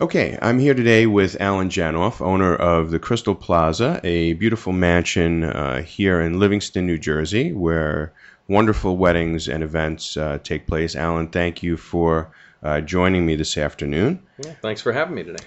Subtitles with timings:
[0.00, 5.44] Okay, I'm here today with Allan Janoff, owner of the Crystal Plaza, a beautiful mansion
[5.44, 8.12] uh, here in Livingston, New Jersey, where
[8.48, 10.96] wonderful weddings and events uh, take place.
[10.96, 12.28] Allan, thank you for
[12.64, 14.20] uh, joining me this afternoon.
[14.44, 15.44] Yeah, thanks for having me today.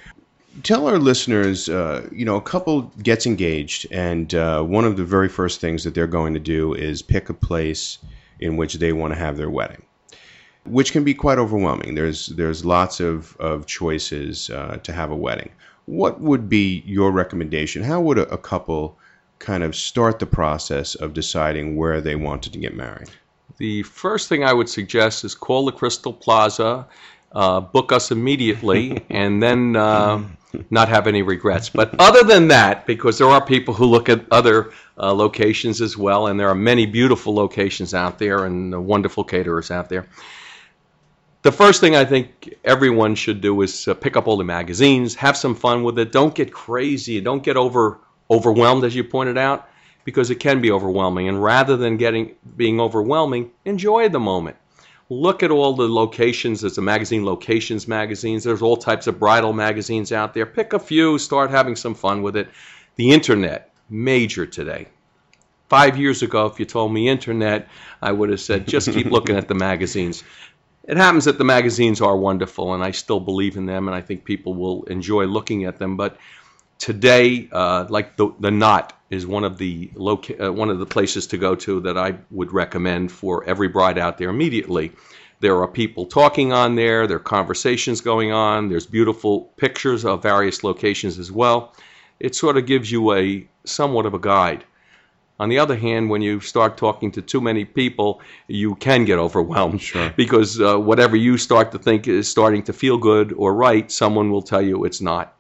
[0.64, 5.04] Tell our listeners, uh, you know, a couple gets engaged, and uh, one of the
[5.04, 7.98] very first things that they're going to do is pick a place
[8.39, 9.84] in which they want to have their wedding
[10.68, 11.95] which can be quite overwhelming.
[11.95, 15.49] There's there's lots of of choices uh, to have a wedding.
[15.86, 17.84] What would be your recommendation?
[17.84, 18.98] How would a, a, couple
[19.40, 23.09] kind of start the process of deciding where they wanted to get married?
[23.57, 26.85] The first thing I would suggest is call the Crystal Plaza,
[27.31, 30.21] uh, book us immediately, and then uh,
[30.70, 31.70] not have any regrets.
[31.70, 35.95] But other than that, because there are people who look at other uh, locations as
[35.95, 40.05] well, and there are many beautiful locations out there and wonderful caterers out there
[41.44, 45.16] the first thing I think everyone should do is uh, pick up all the magazines,
[45.16, 46.12] have some fun with it.
[46.12, 47.22] Don't get crazy.
[47.22, 49.70] Don't get over overwhelmed, as you pointed out,
[50.04, 51.29] because it can be overwhelming.
[51.29, 54.57] And rather than getting being overwhelming, enjoy the moment.
[55.10, 56.62] Look at all the locations.
[56.62, 58.44] There's a magazine, locations magazines.
[58.44, 60.46] There's all types of bridal magazines out there.
[60.46, 61.18] Pick a few.
[61.18, 62.49] Start having some fun with it.
[62.98, 64.88] The internet, major today.
[65.69, 67.69] Five years ago, if you told me internet,
[68.01, 70.24] I would have said just keep looking at the magazines
[70.88, 74.02] it happens that the magazines are wonderful, and I still believe in them, and I
[74.02, 75.97] think people will enjoy looking at them.
[75.97, 76.18] But
[76.79, 80.85] today, uh, like the the Knot is one of the loca- uh, one of the
[80.85, 84.94] places to go to that I would recommend for every bride out there immediately.
[85.40, 87.06] There are people talking on there.
[87.06, 88.69] There are conversations going on.
[88.69, 91.75] There's beautiful pictures of various locations as well.
[92.19, 94.63] It sort of gives you a somewhat of a guide.
[95.40, 99.19] On the other hand, when you start talking to too many people, you can get
[99.19, 99.81] overwhelmed.
[99.81, 100.12] Sure.
[100.16, 104.31] Because uh, whatever you start to think is starting to feel good or right, someone
[104.31, 105.35] will tell you it's not.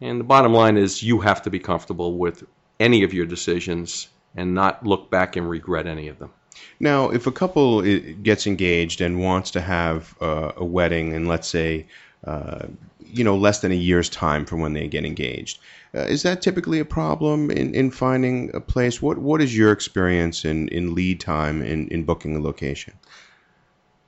[0.00, 2.44] And the bottom line is you have to be comfortable with
[2.78, 6.30] any of your decisions and not look back and regret any of them.
[6.80, 11.48] Now, if a couple gets engaged and wants to have uh, a wedding, and let's
[11.48, 11.86] say
[12.24, 12.66] uh,
[13.10, 15.58] you know less than a year's time from when they get engaged.
[15.94, 19.00] Uh, is that typically a problem in, in finding a place?
[19.00, 22.94] What what is your experience in, in lead time in, in booking a location?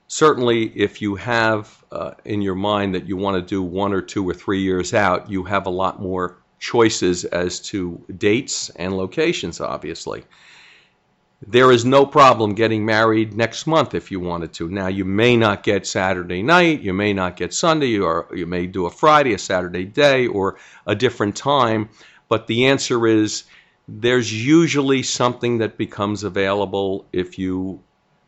[0.07, 4.01] Certainly, if you have uh, in your mind that you want to do one or
[4.01, 8.95] two or three years out, you have a lot more choices as to dates and
[8.95, 10.23] locations, obviously.
[11.45, 14.69] There is no problem getting married next month if you wanted to.
[14.69, 18.67] Now, you may not get Saturday night, you may not get Sunday, or you may
[18.67, 21.89] do a Friday, a Saturday day, or a different time.
[22.29, 23.45] But the answer is
[23.87, 27.81] there's usually something that becomes available if you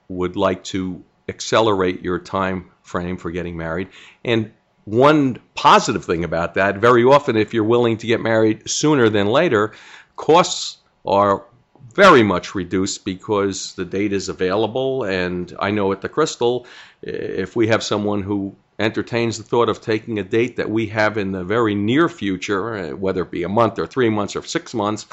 [0.07, 3.89] would like to accelerate your time frame for getting married.
[4.25, 4.51] And
[4.85, 9.27] one positive thing about that, very often, if you're willing to get married sooner than
[9.27, 9.73] later,
[10.15, 11.45] costs are
[11.91, 15.03] very much reduced because the date is available.
[15.03, 16.65] And I know at the Crystal,
[17.01, 21.17] if we have someone who entertains the thought of taking a date that we have
[21.17, 24.73] in the very near future, whether it be a month or three months or six
[24.73, 25.05] months,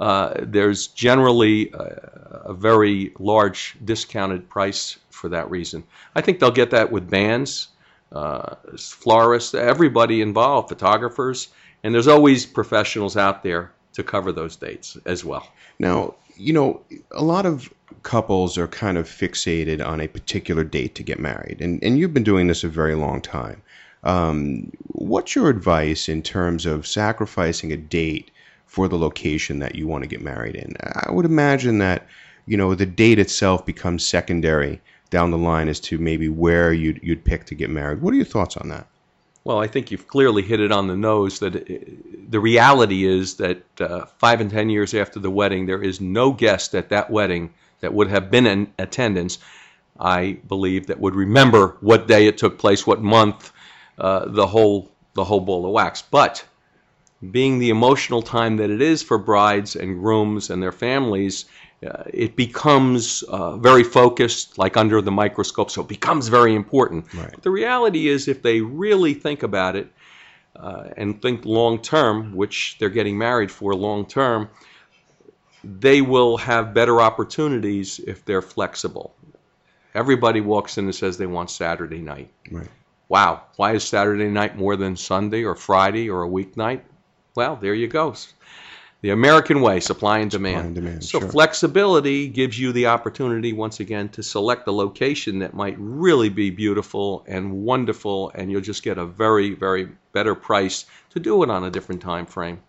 [0.00, 5.84] uh, there's generally a, a, very large discounted price for that reason.
[6.16, 7.68] I think they'll get that with bands,
[8.10, 11.48] uh, florists, everybody involved, photographers,
[11.84, 15.48] and there's always professionals out there to cover those dates as well.
[15.78, 16.82] Now, you know,
[17.12, 17.72] a lot of
[18.02, 22.14] couples are kind of fixated on a particular date to get married, and, and you've
[22.14, 23.62] been doing this a very long time.
[24.02, 28.30] Um, what's your advice in terms of sacrificing a date
[28.66, 30.76] for the location that you want to get married in?
[30.80, 32.06] I would imagine that,
[32.46, 37.00] you know, the date itself becomes secondary down the line as to maybe where you'd,
[37.02, 38.02] you'd pick to get married.
[38.02, 38.86] What are your thoughts on that?
[39.44, 43.04] Well, I think you've clearly hit it on the nose that it, uh, the reality
[43.04, 46.88] is that uh, five and ten years after the wedding, there is no guest at
[46.88, 49.38] that wedding that would have been in attendance,
[50.00, 53.52] I believe, that would remember what day it took place, what month,
[53.98, 56.02] uh, the whole the whole ball of wax.
[56.02, 56.44] But
[57.30, 61.44] being the emotional time that it is for brides and grooms and their families,
[61.82, 67.12] it becomes uh, very focused, like under the microscope, so it becomes very important.
[67.14, 67.30] Right.
[67.30, 69.88] But the reality is, if they really think about it
[70.56, 74.48] uh, and think long term, which they're getting married for long term,
[75.62, 79.14] they will have better opportunities if they're flexible.
[79.94, 82.30] Everybody walks in and says they want Saturday night.
[82.50, 82.68] Right.
[83.08, 86.80] Wow, why is Saturday night more than Sunday or Friday or a weeknight?
[87.36, 88.14] Well, there you go
[89.04, 90.64] The American way, supply and demand.
[90.64, 91.28] and demand, so sure.
[91.28, 96.48] flexibility gives you the opportunity once again to select a location that might really be
[96.48, 101.50] beautiful and wonderful, and you'll just get a very, very better price to do it
[101.50, 102.62] on a different time frame.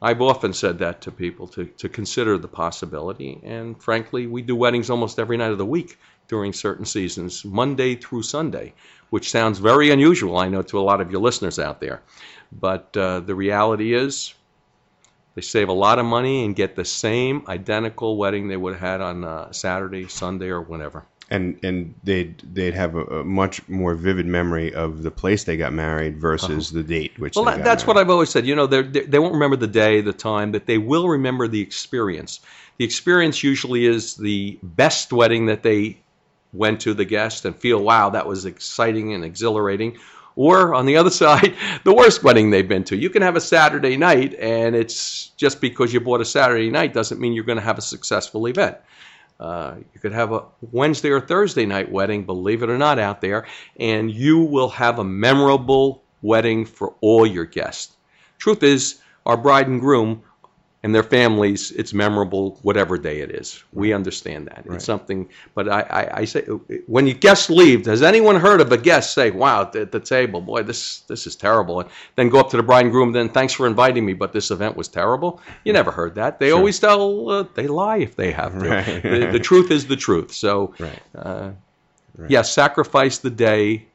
[0.00, 4.54] I've often said that to people to, to consider the possibility, and frankly, we do
[4.54, 5.98] weddings almost every night of the week
[6.28, 8.74] during certain seasons, Monday through Sunday,
[9.10, 12.00] which sounds very unusual, I know, to a lot of your listeners out there.
[12.52, 14.34] But uh, the reality is,
[15.34, 18.80] they save a lot of money and get the same identical wedding they would have
[18.80, 21.04] had on uh, Saturday, Sunday, or whenever.
[21.30, 25.56] and and they'd they'd have a, a much more vivid memory of the place they
[25.56, 27.96] got married versus the date which Well, that, that's what.
[27.96, 28.46] I've always said.
[28.46, 31.48] You know, they're, they they won't remember the day, the time, but they will remember
[31.48, 32.40] the experience.
[32.78, 35.98] The experience usually is the best wedding that they
[36.52, 39.98] went to, the guest, and feel, wow, that was exciting and exhilarating.
[40.36, 42.96] Or on the other side, the worst wedding they've been to.
[42.96, 46.92] You can have a Saturday night, and it's just because you bought a Saturday night
[46.92, 48.76] doesn't mean you're going to have a successful event.
[49.40, 53.20] Uh, you could have a Wednesday or Thursday night wedding, believe it or not, out
[53.20, 53.46] there,
[53.78, 57.96] and you will have a memorable wedding for all your guests.
[58.38, 60.22] Truth is, our bride and groom
[60.84, 63.62] and their families, it's memorable whatever day it is.
[63.72, 64.64] We understand that.
[64.66, 64.74] Right.
[64.76, 66.40] It's something, but I, I, I say,
[66.86, 70.40] when you guests leave, has anyone heard of a guest say, wow, at the table,
[70.40, 73.28] boy, this, this is terrible, and then go up to the bride and groom, then
[73.28, 75.40] thanks for inviting me, but this event was terrible?
[75.64, 76.40] You never heard that.
[76.40, 78.68] They always tell, uh, they lie if they have to.
[78.68, 79.02] Right.
[79.02, 80.32] The, the truth is the truth.
[80.32, 81.02] So, Right.
[81.14, 81.50] uh,
[82.16, 82.30] Right.
[82.30, 83.86] yes, sacrifice the day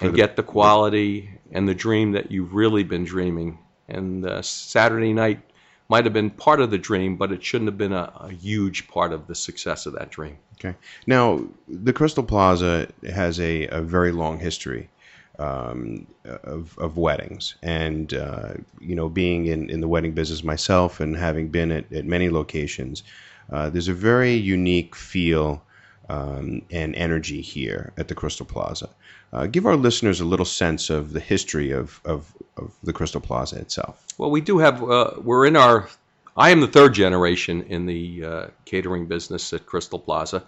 [0.00, 3.58] and the- get the quality and the dream that you've really been dreaming.
[3.88, 5.40] And uh, Saturday night
[5.88, 8.88] might have been part of the dream, but it shouldn't have been a, a huge
[8.88, 10.36] part of the success of that dream.
[10.58, 10.76] Okay.
[11.06, 14.90] Now, the Crystal Plaza has a, a very long history
[15.38, 17.54] um, of, of weddings.
[17.62, 21.90] And, uh, you know, being in, in the wedding business myself and having been at,
[21.92, 23.02] at many locations,
[23.50, 25.62] uh, there's a very unique feel
[26.08, 28.88] um, and energy here at the Crystal Plaza.
[29.32, 33.20] Uh, give our listeners a little sense of the history of, of, of the Crystal
[33.20, 34.06] Plaza itself.
[34.16, 35.88] Well, we do have, uh, we're in our,
[36.36, 40.44] I am the third generation in the uh, catering business at Crystal Plaza,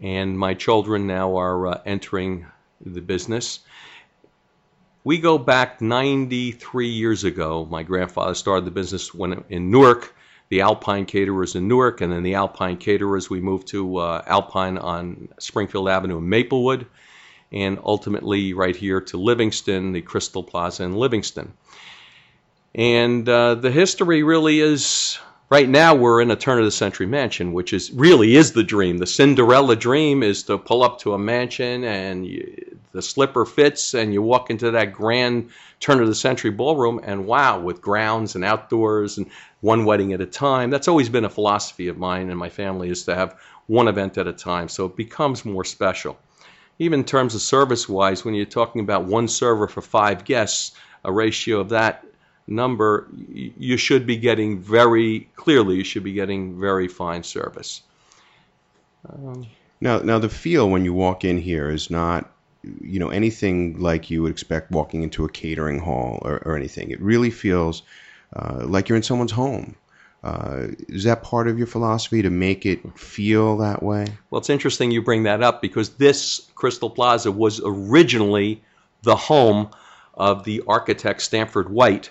[0.00, 2.46] and my children now are uh, entering
[2.84, 3.60] the business.
[5.04, 7.64] We go back 93 years ago.
[7.70, 10.15] My grandfather started the business when in Newark,
[10.48, 13.28] the Alpine Caterers in Newark, and then the Alpine Caterers.
[13.28, 16.86] We moved to uh, Alpine on Springfield Avenue in Maplewood,
[17.52, 21.52] and ultimately right here to Livingston, the Crystal Plaza in Livingston.
[22.74, 27.06] And uh, the history really is right now we're in a turn of the century
[27.06, 28.98] mansion, which is really is the dream.
[28.98, 33.94] The Cinderella dream is to pull up to a mansion and you, the slipper fits,
[33.94, 35.50] and you walk into that grand
[35.80, 39.26] turn of the century ballroom, and wow, with grounds and outdoors and
[39.60, 40.70] one wedding at a time.
[40.70, 43.36] That's always been a philosophy of mine and my family is to have
[43.66, 46.18] one event at a time, so it becomes more special.
[46.78, 50.72] Even in terms of service wise, when you're talking about one server for five guests,
[51.04, 52.04] a ratio of that
[52.46, 57.82] number, you should be getting very clearly, you should be getting very fine service.
[59.08, 59.46] Um,
[59.80, 62.30] now, now the feel when you walk in here is not,
[62.80, 66.90] you know, anything like you would expect walking into a catering hall or, or anything.
[66.90, 67.82] It really feels
[68.36, 69.74] uh, like you're in someone's home.
[70.22, 74.06] Uh, is that part of your philosophy to make it feel that way?
[74.30, 78.62] Well, it's interesting you bring that up because this Crystal Plaza was originally
[79.02, 79.70] the home
[80.14, 82.10] of the architect Stanford White,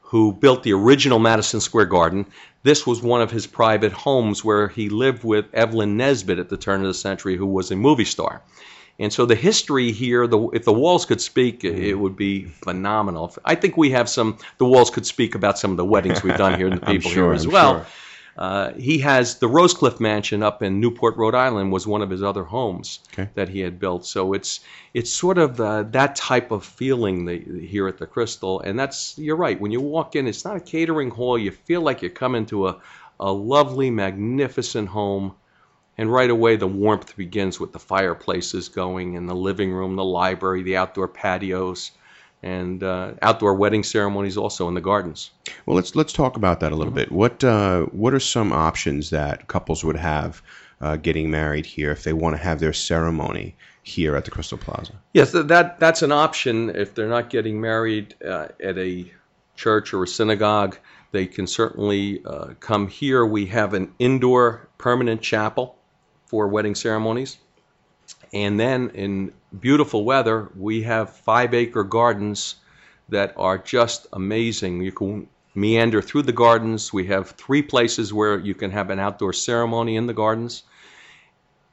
[0.00, 2.26] who built the original Madison Square Garden.
[2.62, 6.56] This was one of his private homes where he lived with Evelyn Nesbit at the
[6.56, 8.42] turn of the century, who was a movie star.
[8.98, 13.34] And so the history here, the, if the walls could speak, it would be phenomenal.
[13.44, 16.36] I think we have some, the walls could speak about some of the weddings we've
[16.36, 17.74] done here and the people sure, here as I'm well.
[17.74, 17.86] sure.
[18.38, 22.22] Uh, he has the Rosecliff Mansion up in Newport, Rhode Island, was one of his
[22.22, 23.30] other homes Okay.
[23.34, 24.04] that he had built.
[24.04, 24.60] So it's
[24.92, 27.26] it's sort of uh, that type of feeling
[27.66, 29.58] here at the Crystal, and that's you're right.
[29.58, 31.38] When you walk in, it's not a catering hall.
[31.38, 32.78] You feel like you're coming to a
[33.18, 35.32] a lovely, magnificent home,
[35.98, 40.04] and right away the warmth begins with the fireplaces going in the living room, the
[40.04, 41.92] library, the outdoor patios,
[42.42, 45.30] and uh, outdoor wedding ceremonies also in the gardens.
[45.64, 47.10] Well, let's let's talk about that a little bit.
[47.10, 50.42] What uh, what are some options that couples would have
[50.80, 54.58] uh, getting married here if they want to have their ceremony here at the Crystal
[54.58, 54.92] Plaza?
[55.14, 59.10] Yes, that that's an option if they're not getting married uh, at a
[59.56, 60.76] church or a synagogue.
[61.12, 63.24] They can certainly uh, come here.
[63.24, 65.75] We have an indoor permanent chapel
[66.26, 67.38] for wedding ceremonies,
[68.32, 72.56] and then in beautiful weather, we have five acre gardens
[73.08, 74.82] that are just amazing.
[74.82, 76.92] You can meander through the gardens.
[76.92, 80.64] We have three places where you can have an outdoor ceremony in the gardens.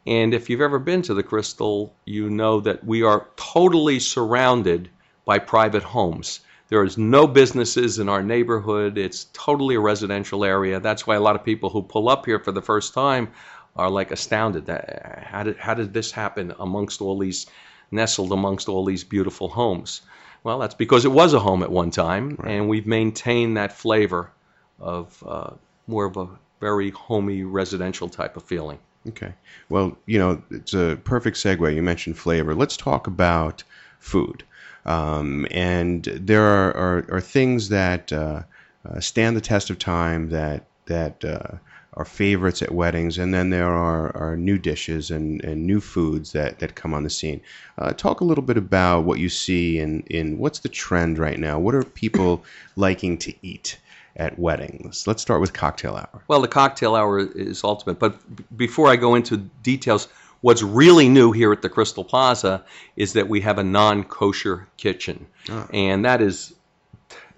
[0.06, 4.90] And if you've ever been to the Crystal, you know that we are totally surrounded
[5.26, 6.42] by private homes.
[6.70, 8.98] There is no businesses in our neighborhood.
[8.98, 10.80] It's totally a residential area.
[10.80, 13.30] That's why a lot of people who pull up here for the first time
[13.76, 17.48] are like astounded that how did how did this happen amongst all these
[17.92, 20.02] nestled amongst all these beautiful homes?
[20.44, 22.52] Well, that's because it was a home at one time, right.
[22.52, 24.32] and we've maintained that flavor
[24.80, 25.52] of uh,
[25.88, 26.28] more of a
[26.60, 28.80] very homey residential type of feeling.
[29.08, 29.34] Okay.
[29.70, 31.76] Well, you know, it's a perfect segue.
[31.76, 32.56] You mentioned flavor.
[32.56, 33.64] Let's talk about
[34.00, 34.44] food.
[34.86, 38.44] Um, and there are, are, are things that uh,
[38.86, 41.58] uh, stand the test of time that that uh,
[41.96, 46.32] are favorites at weddings, and then there are, are new dishes and, and new foods
[46.32, 47.42] that, that come on the scene.
[47.78, 51.40] Uh, talk a little bit about what you see in, in what's the trend right
[51.40, 51.60] now.
[51.60, 52.44] What are people
[52.76, 53.78] liking to eat?
[54.16, 55.08] at weddings.
[55.08, 56.24] Let's start with cocktail hour.
[56.28, 60.08] Well, the cocktail hour is ultimate, but b- before I go into details,
[60.42, 62.64] what's really new here at the Crystal Plaza
[62.96, 65.68] is that we have a non-kosher kitchen, oh.
[65.74, 66.54] and that is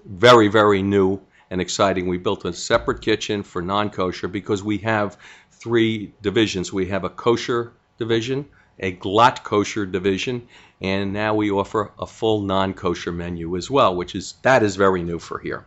[0.05, 2.07] very, very new and exciting.
[2.07, 5.17] We built a separate kitchen for non-kosher because we have
[5.51, 6.73] three divisions.
[6.73, 8.45] We have a kosher division,
[8.79, 10.47] a glatt kosher division,
[10.81, 15.03] and now we offer a full non-kosher menu as well, which is that is very
[15.03, 15.65] new for here.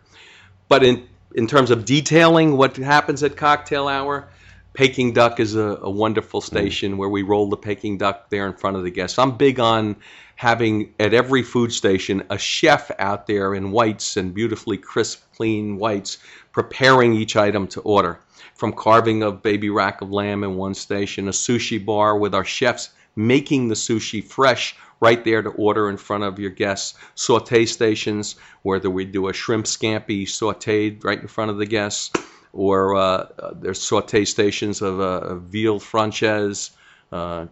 [0.68, 4.28] But in in terms of detailing what happens at cocktail hour,
[4.74, 6.96] Peking Duck is a, a wonderful station mm.
[6.96, 9.18] where we roll the Peking Duck there in front of the guests.
[9.18, 9.96] I'm big on
[10.38, 15.76] having at every food station a chef out there in whites and beautifully crisp, clean
[15.76, 16.18] whites
[16.52, 18.20] preparing each item to order.
[18.54, 22.44] From carving of baby rack of lamb in one station, a sushi bar with our
[22.44, 26.96] chefs making the sushi fresh right there to order in front of your guests.
[27.16, 32.12] Saute stations, whether we do a shrimp scampi sauteed right in front of the guests,
[32.52, 33.26] or uh,
[33.56, 36.70] there's saute stations of uh, veal frances,
[37.10, 37.46] uh,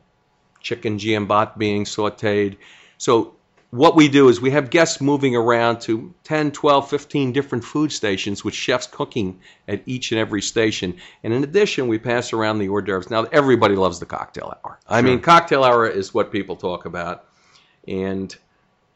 [0.66, 2.56] chicken giambat being sauteed.
[2.98, 3.34] So
[3.70, 7.92] what we do is we have guests moving around to 10, 12, 15 different food
[7.92, 10.96] stations with chefs cooking at each and every station.
[11.22, 13.10] And in addition, we pass around the hors d'oeuvres.
[13.10, 14.78] Now, everybody loves the cocktail hour.
[14.88, 17.26] I mean, cocktail hour is what people talk about
[17.86, 18.36] and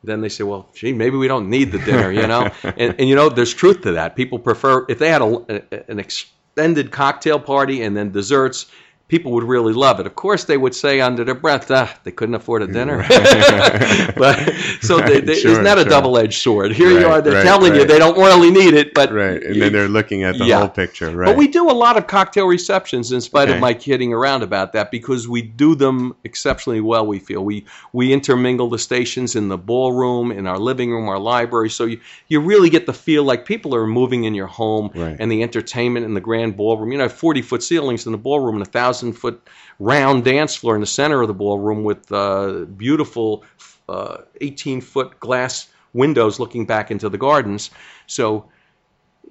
[0.02, 2.50] then they say, well, gee, maybe we don't need the dinner, you know?
[2.62, 4.16] and, and, you know, there's truth to that.
[4.16, 8.66] People prefer, if they had a, a, an extended cocktail party and then desserts,
[9.10, 10.06] people would really love it.
[10.06, 12.98] Of course, they would say under their breath, ah, they couldn't afford a dinner.
[14.16, 15.86] but so they, they, sure, isn't that sure.
[15.86, 16.70] a double-edged sword?
[16.70, 17.80] Here right, you are, they're right, telling right.
[17.80, 20.60] you they don't really need it, but right, and then they're looking at the yeah.
[20.60, 21.10] whole picture.
[21.10, 21.26] Right.
[21.26, 23.56] But we do a lot of cocktail receptions, in spite okay.
[23.56, 27.04] of my kidding around about that, because we do them exceptionally well.
[27.04, 31.18] We feel we we intermingle the stations in the ballroom, in our living room, our
[31.18, 34.92] library, so you you really get the feel like people are moving in your home,
[34.94, 36.92] and the entertainment in the grand ballroom.
[36.92, 40.54] You know, forty foot ceilings in the ballroom and a thousand thousand foot round dance
[40.54, 43.45] floor in the center of the ballroom with uh, beautiful
[43.88, 47.71] uh, 18 foot glass windows looking back into the gardens.
[48.07, 48.49] So,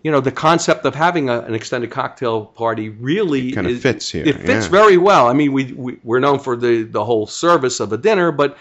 [0.03, 4.09] you know, the concept of having a, an extended cocktail party really kind of fits
[4.09, 4.25] here.
[4.25, 4.71] It fits yeah.
[4.71, 5.27] very well.
[5.27, 8.57] I mean, we, we we're known for the the whole service of a dinner, but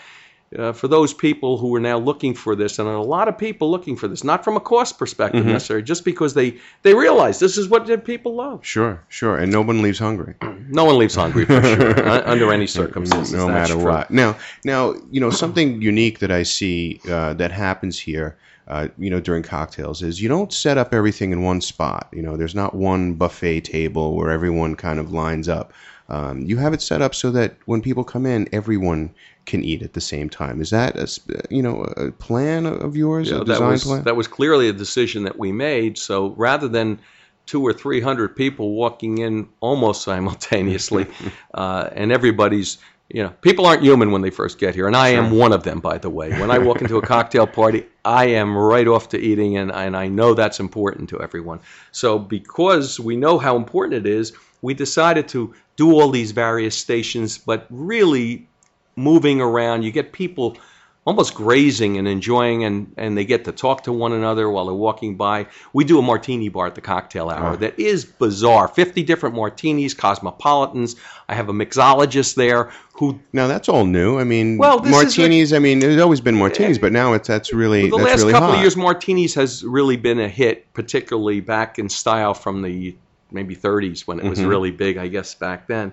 [0.56, 3.70] uh, for those people who are now looking for this, and a lot of people
[3.70, 5.52] looking for this, not from a cost perspective mm-hmm.
[5.52, 8.64] necessarily, just because they they realize this is what people love.
[8.64, 10.34] Sure, sure, and no one leaves hungry.
[10.68, 13.34] no one leaves hungry for sure, under any circumstances.
[13.34, 13.84] No matter true.
[13.84, 14.10] what.
[14.10, 18.38] Now, now you know something unique that I see uh, that happens here.
[18.68, 22.08] Uh, you know, during cocktails is you don't set up everything in one spot.
[22.12, 25.72] You know, there's not one buffet table where everyone kind of lines up.
[26.10, 29.82] Um, you have it set up so that when people come in, everyone can eat
[29.82, 30.60] at the same time.
[30.60, 31.08] Is that a
[31.50, 33.30] you know a plan of yours?
[33.30, 34.04] Yeah, a design that was, plan?
[34.04, 35.98] That was clearly a decision that we made.
[35.98, 36.98] So rather than
[37.46, 41.06] two or three hundred people walking in almost simultaneously,
[41.54, 45.08] uh, and everybody's you know, people aren't human when they first get here, and I
[45.08, 46.30] am one of them, by the way.
[46.38, 49.96] When I walk into a cocktail party, I am right off to eating, and, and
[49.96, 51.60] I know that's important to everyone.
[51.90, 56.76] So, because we know how important it is, we decided to do all these various
[56.76, 58.46] stations, but really
[58.94, 59.84] moving around.
[59.84, 60.58] You get people
[61.06, 64.74] almost grazing and enjoying, and, and they get to talk to one another while they're
[64.74, 65.46] walking by.
[65.72, 67.56] We do a martini bar at the cocktail hour oh.
[67.56, 70.96] that is bizarre 50 different martinis, cosmopolitans.
[71.28, 73.18] I have a mixologist there who.
[73.32, 74.18] Now, that's all new.
[74.18, 77.52] I mean, well, martinis, a, I mean, there's always been martinis, but now it's that's
[77.52, 77.88] really.
[77.88, 78.56] The that's last really couple hot.
[78.56, 82.94] of years, martinis has really been a hit, particularly back in style from the
[83.30, 84.48] maybe 30s when it was mm-hmm.
[84.48, 85.92] really big, I guess, back then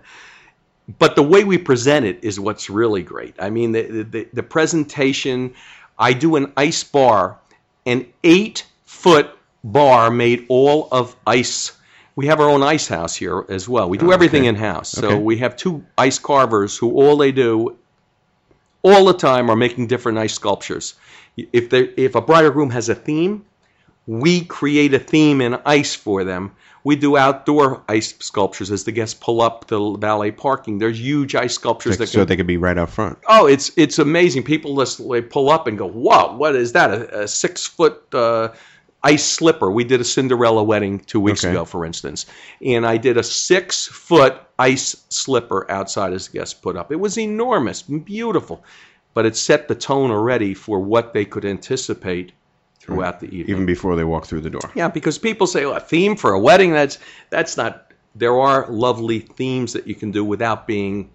[1.00, 3.36] but the way we present it is what's really great.
[3.40, 5.54] I mean, the, the, the presentation,
[5.98, 7.40] I do an ice bar,
[7.86, 9.32] an eight foot
[9.64, 11.72] bar made all of ice.
[12.16, 13.90] We have our own ice house here as well.
[13.90, 14.50] We do oh, everything okay.
[14.50, 14.90] in house.
[14.90, 15.20] So Okay.
[15.20, 17.76] we have two ice carvers who all they do
[18.84, 20.94] all the time are making different ice sculptures.
[21.36, 23.44] If they if a bride or groom has a theme,
[24.08, 26.52] we create a theme in ice for them.
[26.84, 30.78] We do outdoor ice sculptures as the guests pull up the valet parking.
[30.78, 33.18] There's huge ice sculptures that so can they could be right out front.
[33.28, 34.44] Oh, it's it's amazing.
[34.44, 36.92] People just they pull up and go, "Whoa, what is that?
[36.92, 38.50] A, a six foot uh,
[39.04, 41.54] ice slipper?" We did a Cinderella wedding two weeks Okay.
[41.54, 42.28] ago, for instance,
[42.64, 46.92] and I did a six foot ice slipper outside as guests put up.
[46.92, 48.64] It was enormous, beautiful,
[49.16, 52.34] but it set the tone already for what they could anticipate
[52.86, 53.50] throughout the evening.
[53.50, 54.72] Even before they walk through the door.
[54.76, 57.00] Yeah, because people say, oh, a theme for a wedding, that's
[57.30, 61.12] that's not there are lovely themes that you can do without being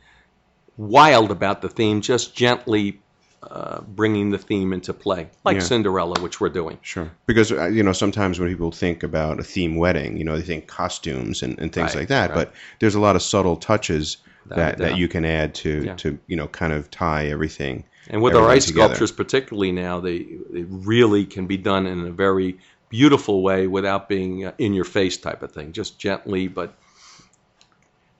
[0.76, 3.00] wild about the theme, just gently
[3.42, 5.62] uh, bringing the theme into play, like Yeah.
[5.62, 6.78] Cinderella, which we're doing.
[6.82, 7.10] Sure.
[7.26, 10.42] Because, uh, you know, sometimes when people think about a theme wedding, you know, they
[10.42, 12.30] think costumes and, and things Right, like that.
[12.30, 12.34] right.
[12.34, 15.94] But there's a lot of subtle touches Without that, that you can add to, Yeah.
[15.96, 17.84] to, you know, kind of tie everything.
[18.10, 18.88] And with our ice together.
[18.88, 24.08] sculptures, particularly now, they, they really can be done in a very beautiful way without
[24.08, 25.72] being uh, in your face type of thing.
[25.72, 26.74] Just gently, but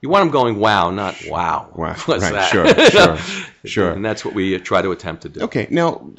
[0.01, 1.69] you want them going wow, not wow.
[1.75, 1.93] Wow.
[2.05, 2.33] What's right.
[2.33, 2.51] that?
[2.51, 3.17] Sure.
[3.61, 3.69] Sure.
[3.69, 3.91] sure.
[3.91, 5.41] And that's what we uh, try to attempt to do.
[5.41, 6.09] Okay, now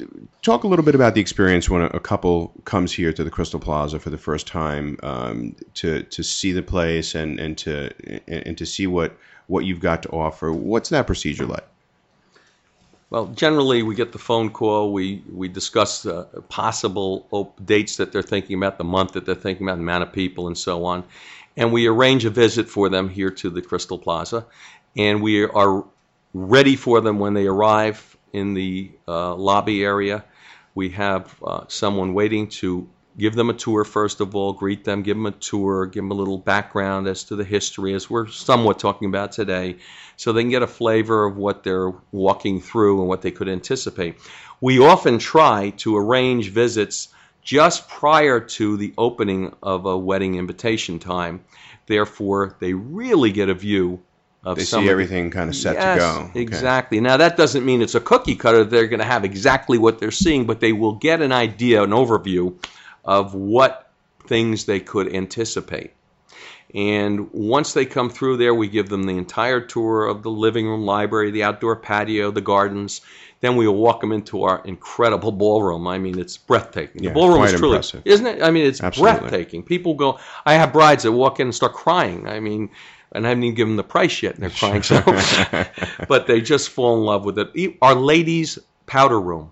[0.43, 3.29] talk a little bit about the experience when a, a couple comes here to the
[3.29, 7.91] Crystal Plaza for the first time um, to to see the place and and to
[8.29, 10.53] and, and to see what what you've got to offer.
[10.53, 11.67] What's that procedure like?
[13.13, 14.91] Well, generally, we get the phone call.
[14.91, 19.35] We we discuss uh, possible op- dates that they're thinking about, the month that they're
[19.35, 21.05] thinking about, the amount of people, and so on.
[21.55, 24.47] And we arrange a visit for them here to the Crystal Plaza,
[24.97, 25.85] and we are
[26.33, 30.25] ready for them when they arrive in the uh, lobby area.
[30.75, 35.03] We have uh, someone waiting to give them a tour first of all, greet them,
[35.03, 38.27] give them a tour, give them a little background as to the history, as we're
[38.27, 39.77] somewhat talking about today,
[40.17, 43.49] so they can get a flavor of what they're walking through and what they could
[43.49, 44.15] anticipate.
[44.61, 47.09] We often try to arrange visits
[47.41, 51.43] just prior to the opening of a wedding invitation time.
[51.85, 54.01] Therefore, they really get a view
[54.45, 56.29] of They see everything kind of set yes, to go.
[56.29, 56.41] Okay.
[56.41, 56.99] Exactly.
[56.99, 58.63] Now that doesn't mean it's a cookie cutter.
[58.63, 61.91] They're going to have exactly what they're seeing, but they will get an idea, an
[61.91, 62.57] overview
[63.05, 63.91] of what
[64.27, 65.91] things they could anticipate.
[66.73, 70.67] And once they come through there, we give them the entire tour of the living
[70.67, 73.01] room, library, the outdoor patio, the gardens.
[73.41, 75.87] Then we walk them into our incredible ballroom.
[75.87, 77.03] I mean, it's breathtaking.
[77.03, 78.01] Yeah, the ballroom is truly, impressive.
[78.05, 78.41] isn't it?
[78.41, 79.19] I mean, it's Absolutely.
[79.19, 79.63] breathtaking.
[79.63, 80.19] People go.
[80.45, 82.27] I have brides that walk in and start crying.
[82.27, 82.71] I mean,
[83.11, 84.81] and I haven't even given them the price yet, and they're crying.
[84.81, 85.03] So,
[86.07, 87.77] but they just fall in love with it.
[87.83, 89.51] Our ladies' powder room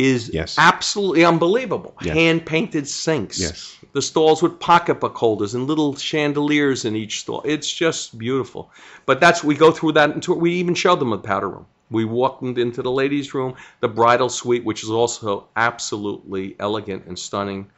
[0.00, 0.56] is Yes.
[0.58, 1.94] absolutely unbelievable.
[2.02, 2.14] Yes.
[2.14, 3.38] Hand painted sinks.
[3.38, 3.76] Yes.
[3.92, 7.42] The stalls with pocketbook holders and little chandeliers in each stall.
[7.44, 8.70] It's just beautiful.
[9.06, 11.66] But that's we go through that into we even show them the powder room.
[11.90, 17.06] We walk them into the ladies' room, the bridal suite, which is also absolutely elegant
[17.06, 17.68] and stunning,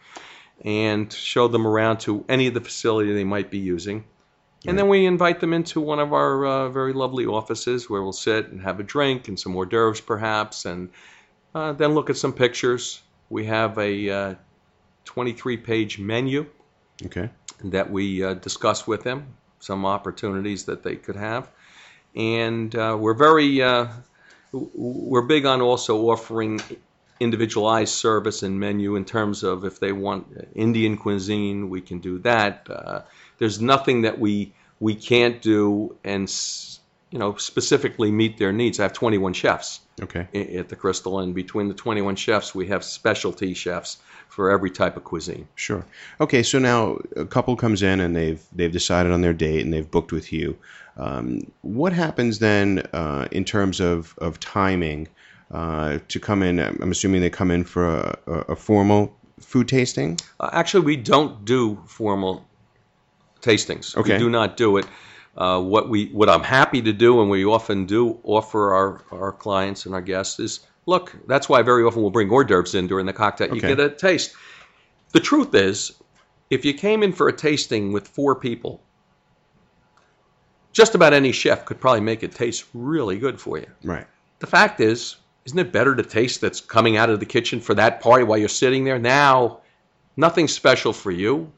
[0.64, 4.04] and show them around to any of the facility they might be using.
[4.66, 8.12] And then we invite them into one of our uh, very lovely offices where we'll
[8.12, 10.90] sit and have a drink and some hors d'oeuvres, perhaps, and
[11.54, 13.02] uh, then look at some pictures.
[13.30, 14.34] We have a uh,
[15.04, 16.46] 23 page menu
[17.06, 17.28] Okay.
[17.64, 21.50] that we uh, discuss with them, some opportunities that they could have.
[22.14, 23.88] And uh, we're very, uh,
[24.52, 26.60] we're big on also offering
[27.20, 32.18] individualized service and menu in terms of if they want Indian cuisine, we can do
[32.20, 32.66] that.
[32.68, 33.02] Uh,
[33.38, 36.71] there's nothing that we we can't do and s-
[37.12, 38.80] you know specifically meet their needs.
[38.80, 40.26] I have 21 chefs Okay.
[40.58, 43.98] at the Crystal, and between the 21 chefs, we have specialty chefs
[44.28, 45.46] for every type of cuisine.
[45.54, 45.84] Sure.
[46.20, 49.72] Okay, so now a couple comes in and they've they've decided on their date and
[49.72, 50.56] they've booked with you.
[50.96, 55.08] Um, what happens then uh, in terms of of timing
[55.50, 56.58] uh, to come in?
[56.58, 60.18] I'm assuming they come in for a, a, formal food tasting.
[60.40, 62.46] Uh, actually, we don't do formal
[63.42, 63.94] tastings.
[63.96, 64.14] Okay.
[64.14, 64.86] We do not do it.
[65.36, 69.32] Uh, what we what I'm happy to do, and we often do offer our, our
[69.32, 71.16] clients and our guests is look.
[71.26, 73.54] That's why very often we'll bring hors d'oeuvres in during the cocktail.
[73.54, 74.34] You get a taste.
[75.12, 75.92] The truth is,
[76.50, 78.82] if you came in for a tasting with four people,
[80.72, 83.66] just about any chef could probably make it taste really good for you.
[83.82, 84.06] Right.
[84.40, 85.16] The fact is,
[85.46, 88.38] isn't it better to taste that's coming out of the kitchen for that party while
[88.38, 88.98] you're sitting there?
[88.98, 89.60] Now,
[90.16, 91.52] nothing special for you.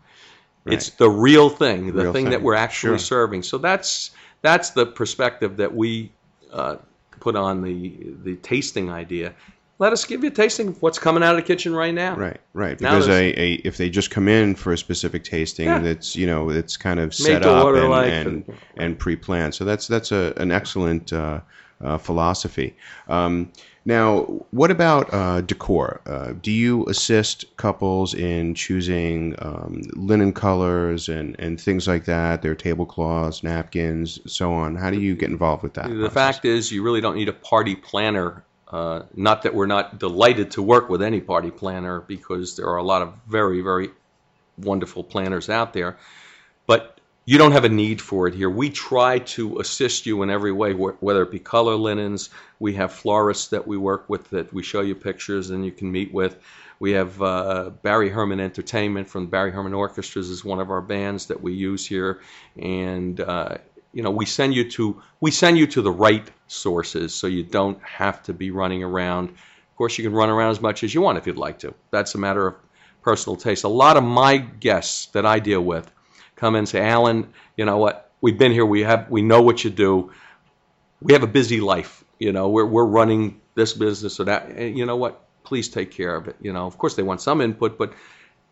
[0.66, 3.06] It's the real thing, the Real thing, that we're actually Sure.
[3.06, 3.42] serving.
[3.42, 4.10] So that's
[4.42, 6.10] that's the perspective that we
[6.52, 6.76] uh,
[7.20, 9.34] put on the the tasting idea.
[9.80, 12.14] let us give you a tasting of what's coming out of the kitchen right now.
[12.14, 12.78] Right, right.
[12.78, 15.80] Because a, a, if they just come in for a specific tasting, Yeah.
[15.80, 19.54] that's you know it's kind of set up and, like and, and- and pre-planned.
[19.54, 21.40] So that's that's a, an excellent uh,
[21.82, 22.76] uh, philosophy.
[23.08, 23.50] Um,
[23.86, 24.20] now,
[24.50, 26.00] what about uh, decor?
[26.06, 32.40] Uh, do you assist couples in choosing um, linen colors and, and things like that?
[32.40, 34.74] Their tablecloths, napkins, so on.
[34.76, 35.88] How do you get involved with that?
[35.88, 36.14] The process?
[36.14, 38.44] fact is, you really don't need a party planner.
[38.68, 42.76] Uh, not that we're not delighted to work with any party planner, because there are
[42.76, 43.90] a lot of very, very
[44.56, 45.98] wonderful planners out there.
[46.66, 46.93] But
[47.26, 48.50] you don't have a need for it here.
[48.50, 52.30] We try to assist you in every way, whether it be color linens.
[52.58, 55.90] We have florists that we work with that we show you pictures and you can
[55.90, 56.38] meet with.
[56.80, 61.26] We have uh, Barry Herman Entertainment from Barry Herman Orchestras is one of our bands
[61.26, 62.20] that we use here,
[62.60, 63.56] and uh,
[63.94, 67.42] you know we send you to we send you to the right sources so you
[67.42, 69.30] don't have to be running around.
[69.30, 71.72] Of course, you can run around as much as you want if you'd like to.
[71.90, 72.54] That's a matter of
[73.02, 73.64] personal taste.
[73.64, 75.90] A lot of my guests that I deal with
[76.36, 78.10] come and say, Allan, you know what?
[78.20, 78.64] We've been here.
[78.64, 80.12] We have we know what you do.
[81.02, 82.04] We have a busy life.
[82.18, 84.48] You know, we're we're running this business or that.
[84.48, 85.26] And you know what?
[85.44, 86.36] Please take care of it.
[86.40, 87.92] You know, of course they want some input, but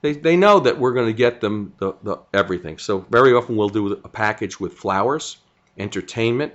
[0.02, 2.78] they, they know that we're going to get them the, the everything.
[2.78, 5.38] So very often we'll do a package with flowers,
[5.78, 6.52] entertainment,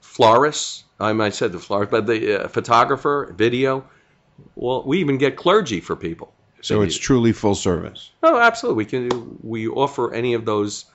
[0.00, 0.84] florists.
[1.00, 3.88] I I said the florist, but the uh, photographer, video.
[4.56, 6.33] Well, we even get clergy for people.
[6.64, 8.10] So it's truly full service.
[8.22, 8.84] Oh, absolutely.
[8.84, 10.86] We can we offer any of those.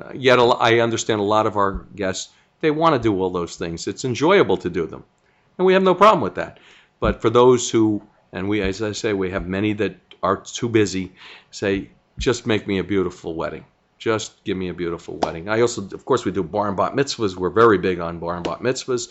[0.00, 3.30] Uh, yet a I understand a lot of our guests they want to do all
[3.30, 3.88] those things.
[3.88, 5.02] It's enjoyable to do them,
[5.58, 6.58] and we have no problem with that.
[7.00, 10.68] But for those who, and we, as I say, we have many that are too
[10.68, 11.12] busy.
[11.50, 13.64] Say, just make me a beautiful wedding.
[13.98, 15.48] Just give me a beautiful wedding.
[15.48, 17.34] I also, of course, we do bar and bat mitzvahs.
[17.34, 19.10] We're very big on bar and bat mitzvahs,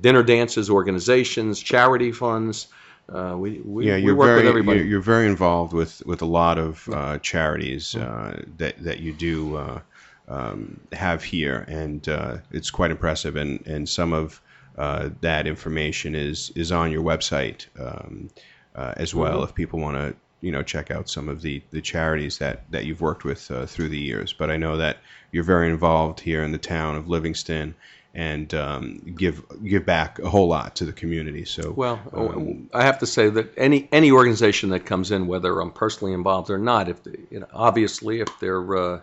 [0.00, 2.68] dinner dances, organizations, charity funds.
[3.08, 4.78] Uh, we we, Yeah, you're work very with everybody.
[4.80, 9.12] You're, you're very involved with, with a lot of uh, charities uh, that that you
[9.12, 9.80] do uh,
[10.28, 13.36] um, have here, and uh, it's quite impressive.
[13.36, 14.40] And and some of
[14.76, 18.28] uh, that information is is on your website um,
[18.74, 19.42] uh, as well.
[19.44, 22.84] If people want to you know check out some of the, the charities that, that
[22.84, 24.98] you've worked with uh, through the years, but I know that
[25.32, 27.74] you're very involved here in the town of Livingston.
[28.18, 31.44] And um, give give back a whole lot to the community.
[31.44, 35.60] So Well, um, I have to say that any any organization that comes in, whether
[35.60, 39.00] I'm personally involved or not, if they, you know, obviously if they're uh,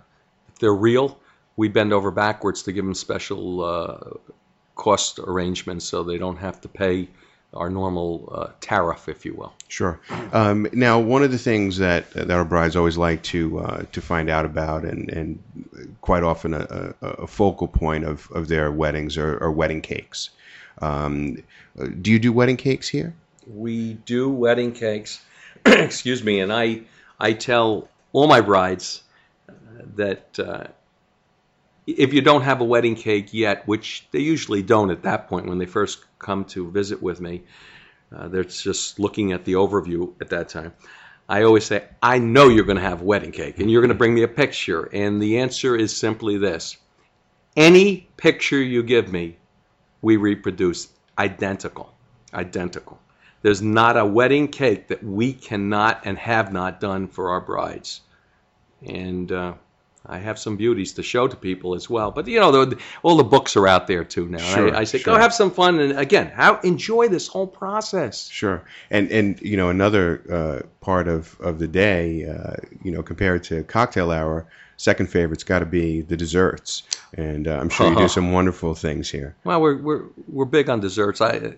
[0.50, 1.20] if they're real,
[1.58, 4.00] we bend over backwards to give them special uh,
[4.74, 7.08] cost arrangements so they don't have to pay
[7.54, 9.54] our normal uh, tariff, if you will.
[9.68, 10.00] Sure.
[10.32, 14.02] Um, now, one of the things that that our brides always like to uh, to
[14.02, 18.72] find out about, and, and quite often a, a, a focal point of, of their
[18.72, 20.30] weddings are, are wedding cakes.
[20.82, 21.38] Um,
[22.02, 23.14] do you do wedding cakes here?
[23.48, 25.24] we do wedding cakes.
[25.66, 26.82] Excuse me, and I
[27.20, 29.04] I tell all my brides
[29.50, 29.54] uh,
[29.96, 30.68] that uh,
[31.88, 35.48] if you don't have a wedding cake yet, which they usually don't at that point
[35.48, 37.44] when they first come to visit with me,
[38.16, 40.74] uh, they're just looking at the overview at that time.
[41.30, 43.96] I always say, I know you're going to have wedding cake, and you're going to
[43.96, 44.90] bring me a picture.
[44.94, 46.78] And the answer is simply this:
[47.56, 49.38] any picture you give me,
[50.02, 51.94] we reproduce identical,
[52.34, 53.00] identical.
[53.42, 58.02] There's not a wedding cake that we cannot and have not done for our brides.
[58.86, 59.54] And uh,
[60.06, 62.12] I have some beauties to show to people as well.
[62.12, 64.40] But you know, the, all the books are out there too now.
[64.40, 65.14] Sure, I, I say, sure.
[65.14, 68.28] go have some fun, and again, how enjoy this whole process.
[68.28, 68.64] Sure.
[68.90, 73.44] And and you know another uh, part of, of the day, uh, you know, compared
[73.46, 76.84] to cocktail hour, second favorite's got to be the desserts.
[77.16, 79.36] And uh, I'm sure you do some wonderful things here.
[79.46, 81.22] Well, we're we're we're big on desserts.
[81.22, 81.56] I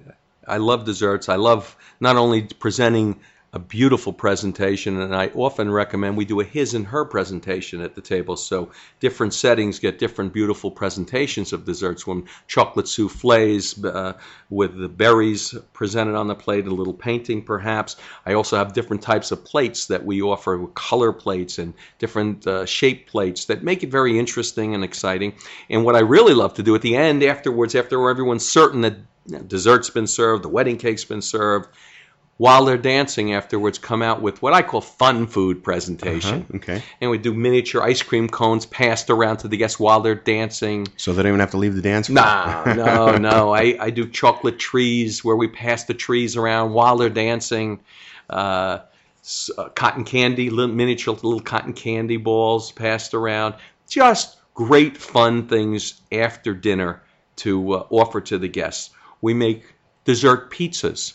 [0.47, 1.29] I love desserts.
[1.29, 3.19] I love not only presenting
[3.55, 7.95] a beautiful presentation, and I often recommend we do a his and her presentation at
[7.95, 8.35] the table.
[8.35, 12.05] So different settings get different beautiful presentations of desserts.
[12.05, 14.13] When chocolate souffles uh,
[14.49, 17.95] with the berries presented on the plate, a little painting perhaps.
[18.25, 22.65] I also have different types of plates that we offer, color plates and different uh,
[22.65, 25.33] shape plates that make it very interesting and exciting.
[25.69, 28.97] And what I really love to do at the end, afterwards, after everyone's certain that
[29.27, 31.69] you know, dessert's been served, the wedding cake's been served,
[32.37, 36.45] while they're dancing afterwards, come out with what I call fun food presentation.
[36.55, 36.83] Okay.
[36.99, 40.87] And we do miniature ice cream cones passed around to the guests while they're dancing.
[40.97, 42.25] So they don't even have to leave the dance floor.
[42.65, 43.53] No, no, no.
[43.53, 47.79] I, I do chocolate trees where we pass the trees around while they're dancing.
[48.29, 48.79] Uh,
[49.57, 53.55] uh, cotton candy, little, miniature little cotton candy balls passed around.
[53.87, 57.01] Just great fun things after dinner
[57.37, 58.89] to uh, offer to the guests.
[59.21, 61.13] We make dessert pizzas.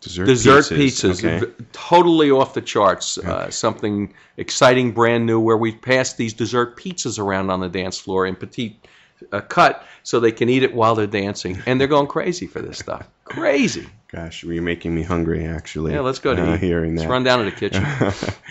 [0.00, 1.52] Dessert, dessert pizzas, pizzas, okay.
[1.72, 3.18] totally off the charts.
[3.18, 7.98] Uh, something exciting, brand new, where we pass these dessert pizzas around on the dance
[7.98, 8.86] floor in petite
[9.32, 12.62] uh, cut, so they can eat it while they're dancing, and they're going crazy for
[12.62, 13.08] this stuff.
[13.24, 13.88] Crazy.
[14.10, 15.44] Gosh, you're making me hungry.
[15.44, 17.84] Actually, Yeah, let's go to uh, hearing Let's run down to the kitchen.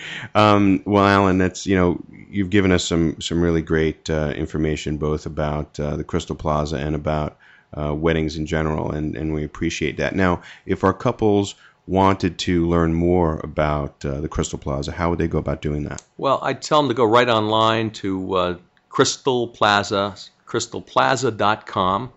[0.36, 4.98] um, well, Allan, that's you know you've given us some some really great uh, information
[4.98, 7.38] both about uh, the Crystal Plaza and about
[7.76, 10.16] uh, weddings in general, and and we appreciate that.
[10.16, 11.56] Now, if our couples
[11.88, 15.84] wanted to learn more about uh, the Crystal Plaza, how would they go about doing
[15.84, 16.02] that?
[16.18, 18.58] Well, I'd tell them to go right online to uh,
[18.90, 22.12] Crystal Plaza, crystalplaza.com.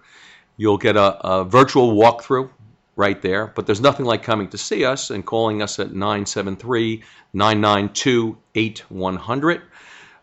[0.57, 2.51] You'll get a, a virtual walkthrough
[2.97, 7.03] right there, but there's nothing like coming to see us and calling us at 973
[7.33, 9.63] 992 8100.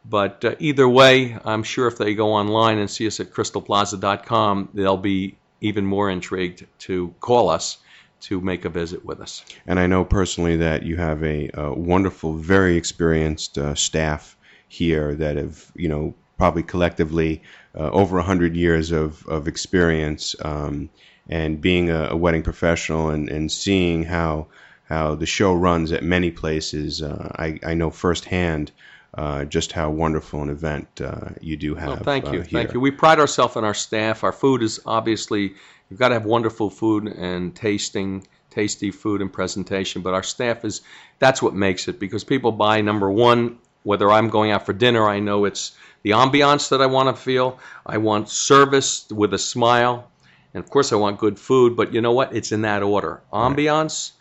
[0.09, 4.69] But uh, either way, I'm sure if they go online and see us at crystalplaza.com,
[4.73, 7.77] they'll be even more intrigued to call us
[8.19, 9.43] to make a visit with us.
[9.65, 15.13] And I know personally that you have a, a wonderful, very experienced uh, staff here
[15.15, 17.41] that have, you know, probably collectively
[17.75, 20.35] uh, over 100 years of, of experience.
[20.43, 20.89] Um,
[21.29, 24.47] and being a, a wedding professional and, and seeing how,
[24.85, 28.71] how the show runs at many places, uh, I, I know firsthand
[29.13, 31.89] uh, just how wonderful an event uh, you do have.
[31.89, 32.79] Well, thank you, uh, thank you.
[32.79, 34.23] We pride ourselves on our staff.
[34.23, 35.53] Our food is obviously
[35.89, 40.01] you've got to have wonderful food and tasting, tasty food and presentation.
[40.01, 40.81] But our staff is
[41.19, 43.59] that's what makes it because people buy number one.
[43.83, 45.71] Whether I'm going out for dinner, I know it's
[46.03, 47.57] the ambiance that I want to feel.
[47.85, 50.11] I want service with a smile,
[50.53, 51.77] and of course, I want good food.
[51.77, 52.35] But you know what?
[52.35, 54.11] It's in that order: ambiance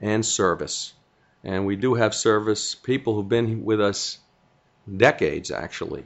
[0.00, 0.94] and service.
[1.44, 2.74] And we do have service.
[2.74, 4.18] People who've been with us
[4.96, 6.04] decades actually.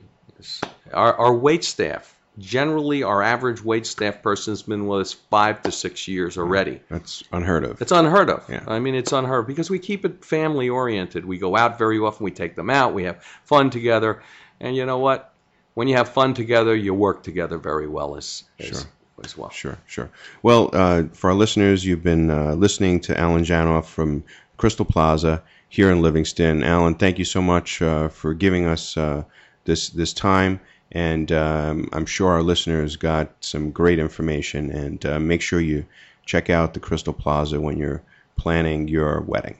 [0.92, 5.62] Our, our wait staff, generally, our average wait staff person has been with us five
[5.62, 6.80] to six years already.
[6.90, 7.80] That's unheard of.
[7.80, 8.44] It's unheard of.
[8.48, 8.64] Yeah.
[8.66, 11.24] I mean, it's unheard of because we keep it family oriented.
[11.24, 14.22] We go out very often, we take them out, we have fun together.
[14.60, 15.32] And you know what?
[15.74, 18.80] When you have fun together, you work together very well as, as, Sure.
[19.24, 19.50] as well.
[19.50, 20.10] Sure, sure.
[20.42, 24.22] Well, uh, for our listeners, you've been uh, listening to Allan Janoff from
[24.56, 25.42] Crystal Plaza
[25.74, 26.62] here in Livingston.
[26.62, 29.24] Allan, thank you so much uh, for giving us uh,
[29.64, 30.60] this this time,
[30.92, 34.70] and um, I'm sure our listeners got some great information.
[34.70, 35.84] And uh, make sure you
[36.26, 38.02] check out the Crystal Plaza when you're
[38.36, 39.58] planning your wedding.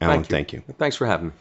[0.00, 0.62] Allan, Thank you.
[0.62, 0.74] thank you.
[0.78, 1.32] Thanks for having me.